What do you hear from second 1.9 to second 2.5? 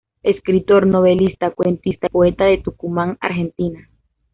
y poeta